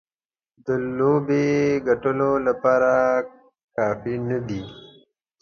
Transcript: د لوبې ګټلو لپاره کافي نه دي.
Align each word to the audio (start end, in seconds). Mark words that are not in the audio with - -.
د 0.65 0.67
لوبې 0.97 1.45
ګټلو 1.87 2.31
لپاره 2.47 2.93
کافي 3.75 4.15
نه 4.29 4.39
دي. 4.47 4.63